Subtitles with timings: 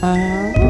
[0.00, 0.67] Uh-huh.